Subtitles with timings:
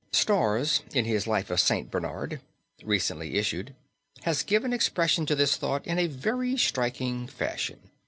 [0.11, 1.91] Storrs, in his life of St.
[1.91, 2.41] Bernard,
[2.83, 3.75] recently issued,
[4.23, 7.91] has given expression to this thought in a very striking fashion.